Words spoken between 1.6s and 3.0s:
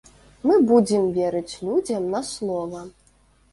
людзям на слова.